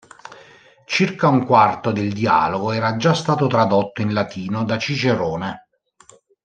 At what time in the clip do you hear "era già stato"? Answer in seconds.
2.71-3.45